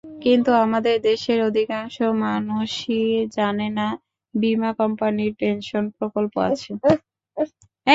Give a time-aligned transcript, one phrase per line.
[0.21, 1.95] কিন্তু আমাদের দেশের অধিকাংশ
[2.25, 3.03] মানুষই
[3.37, 3.87] জানে না,
[4.33, 6.71] বিমা কোম্পানির পেনশন প্রকল্প আছে।